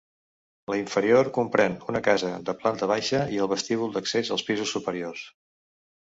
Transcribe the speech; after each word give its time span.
La 0.71 0.75
inferior 0.83 1.27
comprèn 1.33 1.75
una 1.91 2.01
casa 2.07 2.31
de 2.47 2.55
planta 2.61 2.87
baixa 2.91 3.19
i 3.35 3.37
el 3.43 3.51
vestíbul 3.51 3.91
d'accés 3.97 4.33
als 4.37 4.45
pisos 4.49 4.73
superiors. 4.77 5.27